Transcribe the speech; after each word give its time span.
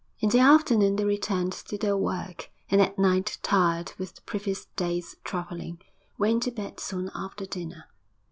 In 0.19 0.29
the 0.29 0.39
afternoon 0.39 0.95
they 0.95 1.05
returned 1.05 1.53
to 1.53 1.77
their 1.77 1.95
work, 1.95 2.49
and 2.71 2.81
at 2.81 2.97
night, 2.97 3.37
tired 3.43 3.93
with 3.99 4.15
the 4.15 4.21
previous 4.23 4.65
day's 4.75 5.15
travelling, 5.23 5.79
went 6.17 6.41
to 6.41 6.51
bed 6.51 6.79
soon 6.79 7.11
after 7.13 7.45
dinner. 7.45 7.83